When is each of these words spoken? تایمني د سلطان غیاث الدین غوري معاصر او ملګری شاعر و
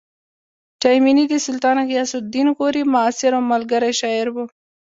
تایمني 0.81 1.25
د 1.29 1.35
سلطان 1.47 1.77
غیاث 1.89 2.11
الدین 2.19 2.47
غوري 2.57 2.83
معاصر 2.93 3.31
او 3.37 3.43
ملګری 3.51 3.91
شاعر 4.01 4.27
و 4.31 4.35